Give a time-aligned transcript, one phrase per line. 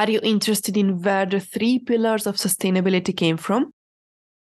[0.00, 3.70] Are you interested in where the three pillars of sustainability came from?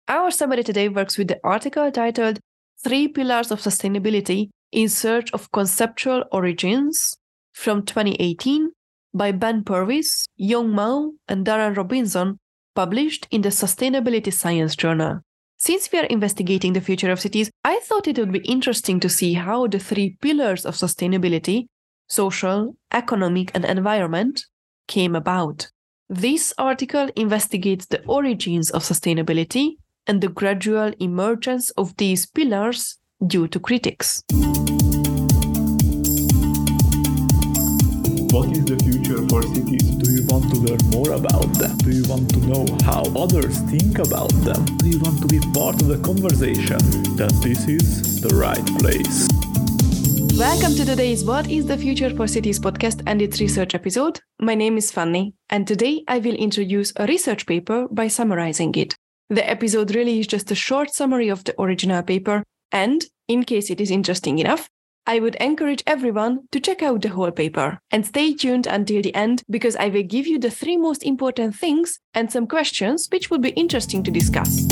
[0.08, 2.40] Our summary today works with the article titled
[2.82, 7.18] Three Pillars of Sustainability in Search of Conceptual Origins
[7.52, 8.72] from 2018
[9.14, 12.40] by Ben Purvis, Yong Mao, and Darren Robinson,
[12.74, 15.20] published in the Sustainability Science Journal.
[15.58, 19.10] Since we are investigating the future of cities, I thought it would be interesting to
[19.10, 21.66] see how the three pillars of sustainability
[22.08, 24.46] social, economic, and environment
[24.90, 25.70] came about.
[26.10, 33.48] This article investigates the origins of sustainability and the gradual emergence of these pillars due
[33.50, 34.24] to critics.
[38.32, 39.86] What is the future for cities?
[40.02, 41.78] Do you want to learn more about them?
[41.78, 44.66] Do you want to know how others think about them?
[44.78, 46.80] Do you want to be part of the conversation?
[47.16, 49.28] Then this is the right place.
[50.40, 54.22] Welcome to today's What is the Future for Cities podcast and its research episode.
[54.42, 58.96] My name is Fanny, and today I will introduce a research paper by summarizing it.
[59.30, 63.70] The episode really is just a short summary of the original paper, and in case
[63.70, 64.70] it is interesting enough,
[65.06, 69.14] I would encourage everyone to check out the whole paper and stay tuned until the
[69.14, 73.30] end because I will give you the three most important things and some questions which
[73.30, 74.66] would be interesting to discuss.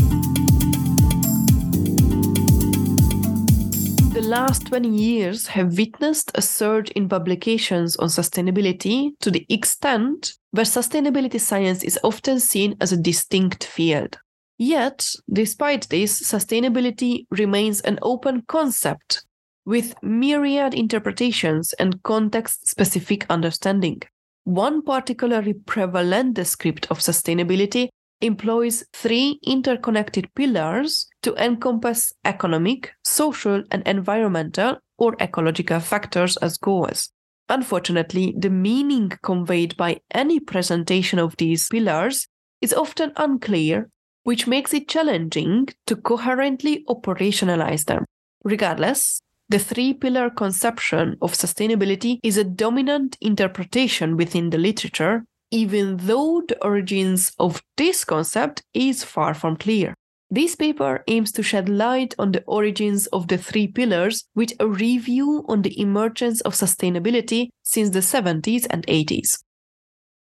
[4.18, 10.34] The last 20 years have witnessed a surge in publications on sustainability to the extent
[10.50, 14.18] where sustainability science is often seen as a distinct field.
[14.58, 19.24] Yet, despite this, sustainability remains an open concept
[19.66, 24.02] with myriad interpretations and context specific understanding.
[24.46, 27.90] One particularly prevalent description of sustainability
[28.22, 37.12] employs three interconnected pillars to encompass economic, social, and environmental or ecological factors as goals.
[37.50, 42.28] Unfortunately, the meaning conveyed by any presentation of these pillars
[42.62, 43.90] is often unclear,
[44.24, 48.04] which makes it challenging to coherently operationalize them.
[48.44, 55.98] Regardless, the three pillar conception of sustainability is a dominant interpretation within the literature even
[55.98, 59.94] though the origins of this concept is far from clear.
[60.30, 64.68] This paper aims to shed light on the origins of the three pillars with a
[64.68, 69.42] review on the emergence of sustainability since the 70s and 80s.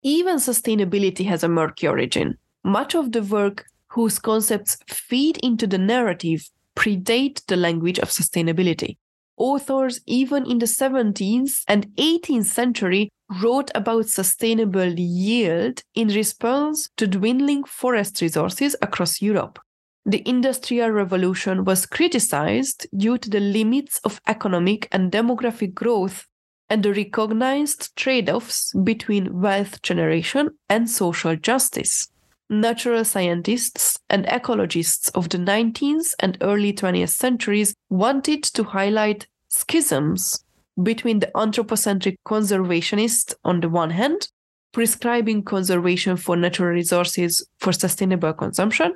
[0.02, 2.36] Even sustainability has a murky origin.
[2.62, 8.98] Much of the work whose concepts feed into the narrative predate the language of sustainability.
[9.36, 13.10] Authors, even in the 17th and 18th century,
[13.42, 19.58] wrote about sustainable yield in response to dwindling forest resources across Europe.
[20.06, 26.26] The Industrial Revolution was criticized due to the limits of economic and demographic growth
[26.68, 32.08] and the recognized trade offs between wealth generation and social justice.
[32.50, 40.43] Natural scientists and ecologists of the 19th and early 20th centuries wanted to highlight schisms
[40.82, 44.28] between the anthropocentric conservationists on the one hand,
[44.72, 48.94] prescribing conservation for natural resources for sustainable consumption,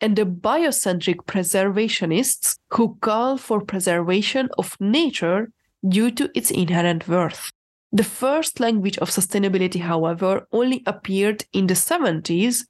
[0.00, 5.50] and the biocentric preservationists who call for preservation of nature
[5.88, 7.52] due to its inherent worth.
[7.92, 12.64] The first language of sustainability, however, only appeared in the 70s,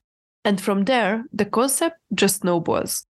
[0.44, 3.06] and from there, the concept just snowballs.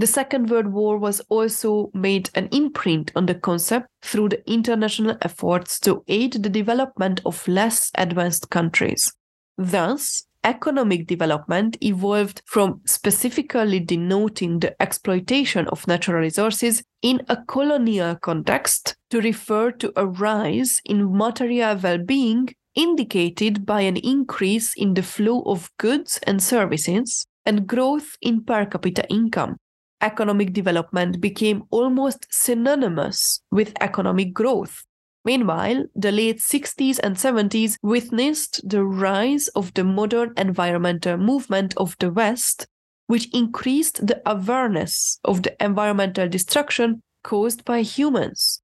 [0.00, 5.18] The Second World War was also made an imprint on the concept through the international
[5.20, 9.12] efforts to aid the development of less advanced countries.
[9.58, 18.16] Thus, economic development evolved from specifically denoting the exploitation of natural resources in a colonial
[18.16, 24.94] context to refer to a rise in material well being indicated by an increase in
[24.94, 29.58] the flow of goods and services and growth in per capita income
[30.00, 34.84] economic development became almost synonymous with economic growth.
[35.24, 41.96] Meanwhile, the late 60s and 70s witnessed the rise of the modern environmental movement of
[41.98, 42.66] the West,
[43.06, 48.62] which increased the awareness of the environmental destruction caused by humans.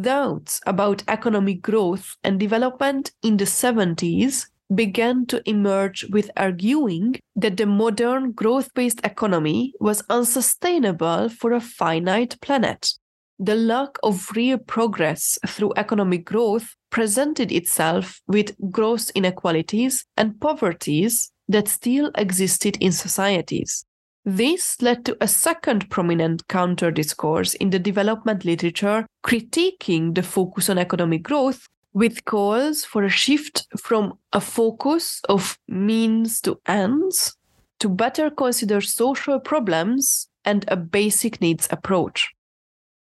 [0.00, 7.56] Doubts about economic growth and development in the 70s began to emerge with arguing that
[7.56, 12.92] the modern growth based economy was unsustainable for a finite planet.
[13.38, 21.30] The lack of real progress through economic growth presented itself with gross inequalities and poverties
[21.48, 23.84] that still existed in societies.
[24.24, 30.68] This led to a second prominent counter discourse in the development literature critiquing the focus
[30.68, 37.36] on economic growth with calls for a shift from a focus of means to ends
[37.80, 42.32] to better consider social problems and a basic needs approach.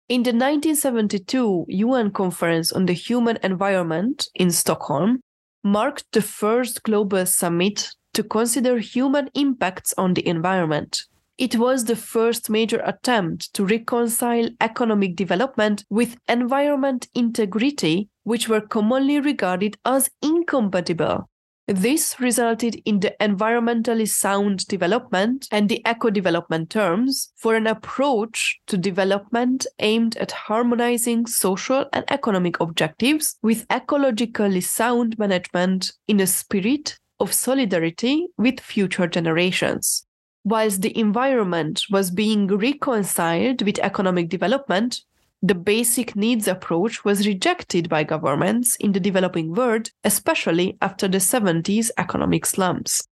[0.07, 5.21] In the 1972 UN Conference on the Human Environment in Stockholm,
[5.63, 11.03] marked the first global summit to consider human impacts on the environment.
[11.41, 18.61] It was the first major attempt to reconcile economic development with environment integrity, which were
[18.61, 21.31] commonly regarded as incompatible.
[21.65, 28.59] This resulted in the environmentally sound development and the eco development terms for an approach
[28.67, 36.27] to development aimed at harmonizing social and economic objectives with ecologically sound management in a
[36.27, 40.05] spirit of solidarity with future generations.
[40.43, 45.01] Whilst the environment was being reconciled with economic development,
[45.43, 51.19] the basic needs approach was rejected by governments in the developing world, especially after the
[51.19, 53.07] 70s economic slumps.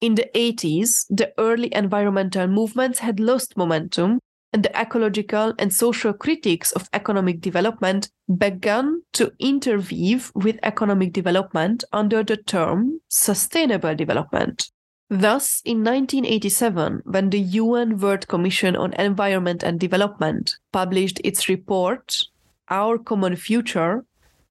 [0.00, 4.18] In the 80s, the early environmental movements had lost momentum,
[4.52, 11.84] and the ecological and social critics of economic development began to interweave with economic development
[11.92, 14.70] under the term sustainable development.
[15.12, 22.16] Thus, in 1987, when the UN World Commission on Environment and Development published its report,
[22.70, 24.06] Our Common Future,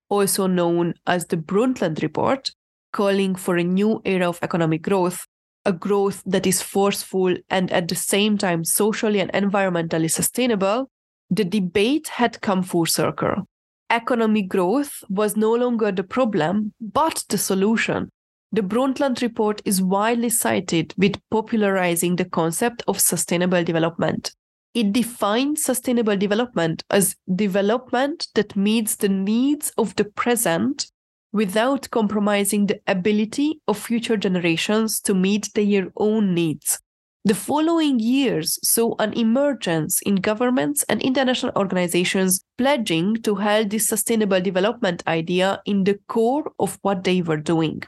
[0.07, 2.51] also known as the Brundtland Report,
[2.93, 5.25] calling for a new era of economic growth,
[5.65, 10.91] a growth that is forceful and at the same time socially and environmentally sustainable,
[11.31, 13.47] the debate had come full circle.
[13.89, 18.11] Economic growth was no longer the problem, but the solution
[18.53, 24.33] the Brundtland Report is widely cited with popularizing the concept of sustainable development.
[24.73, 30.91] It defines sustainable development as development that meets the needs of the present
[31.33, 36.79] without compromising the ability of future generations to meet their own needs.
[37.23, 43.87] The following years saw an emergence in governments and international organizations pledging to hold this
[43.87, 47.83] sustainable development idea in the core of what they were doing.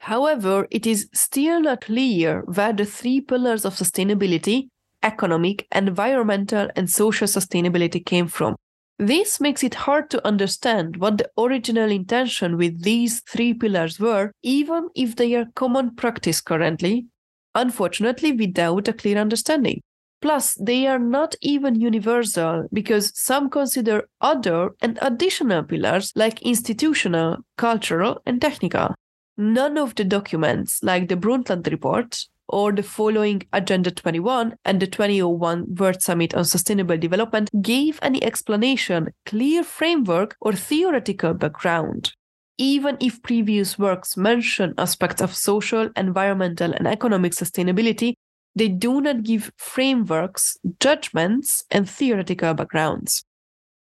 [0.00, 4.68] However, it is still not clear where the three pillars of sustainability
[5.02, 8.56] economic, environmental, and social sustainability came from.
[8.98, 14.32] This makes it hard to understand what the original intention with these three pillars were,
[14.42, 17.06] even if they are common practice currently,
[17.54, 19.80] unfortunately, without a clear understanding.
[20.20, 27.36] Plus, they are not even universal because some consider other and additional pillars like institutional,
[27.56, 28.96] cultural, and technical
[29.38, 34.86] none of the documents, like the Brundtland Report or the following Agenda 21 and the
[34.86, 42.12] 2001 World Summit on Sustainable Development, gave any explanation, clear framework, or theoretical background.
[42.56, 48.14] Even if previous works mention aspects of social, environmental, and economic sustainability,
[48.56, 53.22] they do not give frameworks, judgments, and theoretical backgrounds.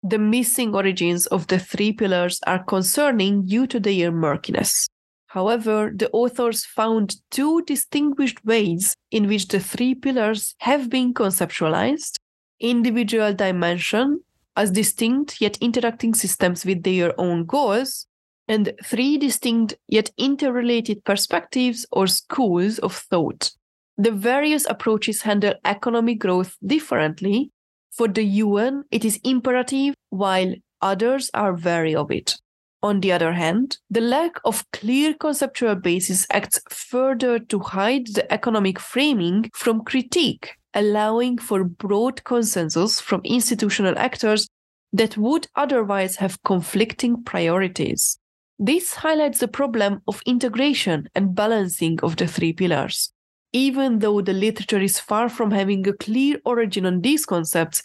[0.02, 4.88] The missing origins of the three pillars are concerning due to their murkiness.
[5.28, 12.16] However, the authors found two distinguished ways in which the three pillars have been conceptualized
[12.60, 14.20] individual dimension
[14.56, 18.06] as distinct yet interacting systems with their own goals,
[18.48, 23.52] and three distinct yet interrelated perspectives or schools of thought.
[23.98, 27.50] The various approaches handle economic growth differently.
[27.92, 32.36] For the UN, it is imperative, while others are wary of it.
[32.80, 38.32] On the other hand, the lack of clear conceptual basis acts further to hide the
[38.32, 44.48] economic framing from critique, allowing for broad consensus from institutional actors
[44.92, 48.18] that would otherwise have conflicting priorities.
[48.60, 53.12] This highlights the problem of integration and balancing of the three pillars.
[53.52, 57.82] Even though the literature is far from having a clear origin on these concepts,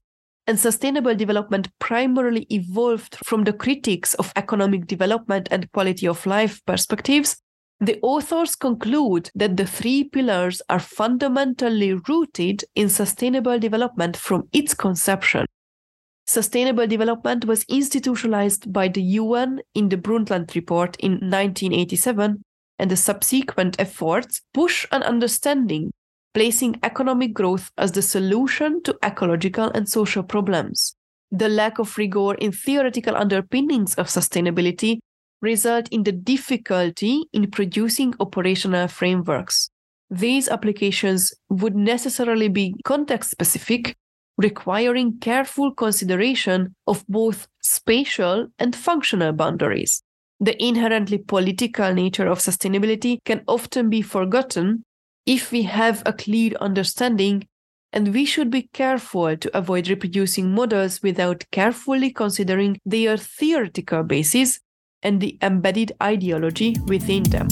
[0.48, 6.62] and sustainable development primarily evolved from the critiques of economic development and quality of life
[6.66, 7.38] perspectives,
[7.80, 14.74] the authors conclude that the three pillars are fundamentally rooted in sustainable development from its
[14.74, 15.46] conception.
[16.26, 22.42] Sustainable development was institutionalized by the UN in the Brundtland Report in 1987,
[22.80, 25.92] and the subsequent efforts push an understanding
[26.34, 30.96] placing economic growth as the solution to ecological and social problems.
[31.32, 35.00] The lack of rigor in theoretical underpinnings of sustainability
[35.42, 39.70] result in the difficulty in producing operational frameworks.
[40.10, 43.96] These applications would necessarily be context specific
[44.38, 50.02] requiring careful consideration of both spatial and functional boundaries.
[50.40, 54.84] The inherently political nature of sustainability can often be forgotten
[55.26, 57.48] if we have a clear understanding,
[57.94, 64.60] and we should be careful to avoid reproducing models without carefully considering their theoretical basis
[65.02, 67.48] and the embedded ideology within them.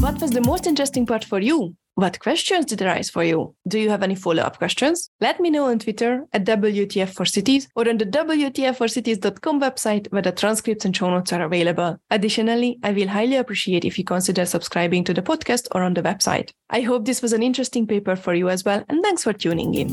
[0.00, 1.76] What was the most interesting part for you?
[2.02, 3.54] What questions did arise for you?
[3.68, 5.08] Do you have any follow up questions?
[5.20, 10.20] Let me know on Twitter at WTF for Cities or on the WTF4Cities.com website where
[10.20, 11.96] the transcripts and show notes are available.
[12.10, 16.02] Additionally, I will highly appreciate if you consider subscribing to the podcast or on the
[16.02, 16.50] website.
[16.70, 19.72] I hope this was an interesting paper for you as well, and thanks for tuning
[19.74, 19.88] in.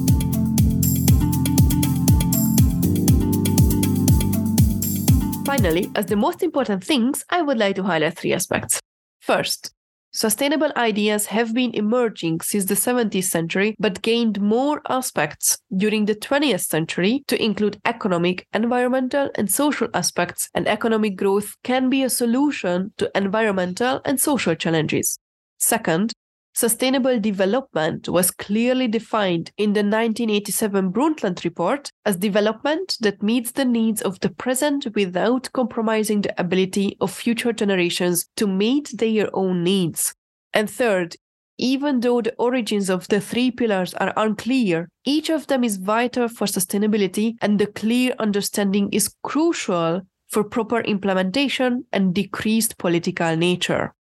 [5.46, 8.80] Finally, as the most important things, I would like to highlight three aspects.
[9.20, 9.76] First,
[10.12, 16.16] Sustainable ideas have been emerging since the 17th century, but gained more aspects during the
[16.16, 22.10] 20th century to include economic, environmental, and social aspects, and economic growth can be a
[22.10, 25.20] solution to environmental and social challenges.
[25.60, 26.12] Second,
[26.60, 33.64] sustainable development was clearly defined in the 1987 Brundtland Report as development that meets the
[33.64, 39.64] needs of the present without compromising the ability of future generations to meet their own
[39.64, 40.14] needs.
[40.54, 41.16] And third,
[41.58, 46.28] even though the origins of the three pillars are unclear, each of them is vital
[46.28, 53.94] for sustainability, and the clear understanding is crucial for proper implementation and decreased political nature.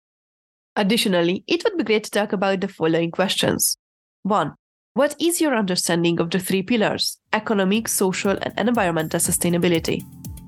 [0.79, 3.77] Additionally, it would be great to talk about the following questions.
[4.23, 4.55] 1.
[4.95, 10.05] What is your understanding of the three pillars economic, social, and environmental sustainability?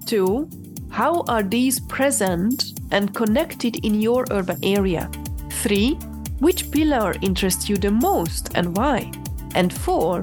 [0.07, 0.49] 2.
[0.89, 5.11] How are these present and connected in your urban area?
[5.51, 5.95] 3.
[6.39, 9.11] Which pillar interests you the most and why?
[9.57, 10.23] And 4.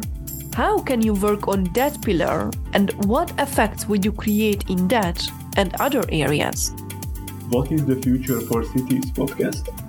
[0.54, 5.22] How can you work on that pillar and what effects would you create in that
[5.58, 6.72] and other areas?
[7.50, 9.87] What is the Future for Cities podcast?